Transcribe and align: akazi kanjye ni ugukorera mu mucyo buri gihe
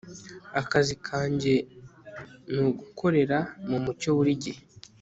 akazi 0.61 0.95
kanjye 1.07 1.53
ni 2.51 2.59
ugukorera 2.69 3.39
mu 3.69 3.77
mucyo 3.83 4.09
buri 4.17 4.33
gihe 4.45 4.61